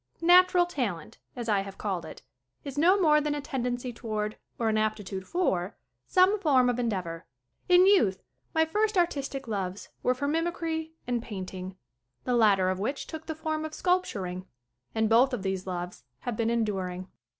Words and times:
Natural 0.23 0.65
talent, 0.65 1.19
as 1.35 1.47
I 1.47 1.59
have 1.59 1.77
called 1.77 2.05
it, 2.07 2.23
is 2.63 2.75
no 2.75 2.99
more 2.99 3.21
than 3.21 3.35
a 3.35 3.39
tendency 3.39 3.93
toward, 3.93 4.35
or 4.57 4.67
an 4.67 4.75
aptitude 4.79 5.27
for, 5.27 5.77
some 6.07 6.39
form 6.39 6.71
of 6.71 6.79
endeavor. 6.79 7.27
In 7.69 7.85
youth 7.85 8.23
my 8.51 8.65
first 8.65 8.97
artistic 8.97 9.47
loves 9.47 9.89
were 10.01 10.15
for 10.15 10.27
mimicry 10.27 10.95
and 11.05 11.21
painting 11.21 11.77
the 12.23 12.33
latter 12.35 12.69
of 12.71 12.79
which 12.79 13.05
took 13.05 13.27
the 13.27 13.35
form 13.35 13.63
of 13.63 13.73
sculptur 13.73 14.27
ing 14.27 14.47
and 14.95 15.07
both 15.07 15.33
of 15.35 15.43
these 15.43 15.67
loves 15.67 16.03
have 16.21 16.35
been 16.35 16.49
en 16.49 16.63
during. 16.63 17.07